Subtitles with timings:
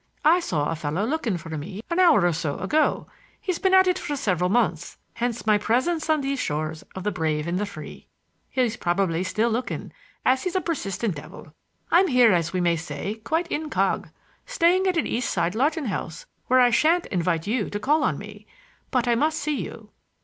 [0.25, 3.05] "I saw a fellow looking for me an hour or so ago.
[3.39, 7.11] He's been at it for several months; hence my presence on these shores of the
[7.11, 8.07] brave and the free.
[8.49, 9.93] He's probably still looking,
[10.25, 11.53] as he's a persistent devil.
[11.91, 14.09] I'm here, as we may say, quite incog.
[14.47, 18.17] Staying at an East side lodging house, where I shan't invite you to call on
[18.17, 18.47] me.
[18.89, 19.91] But I must see you."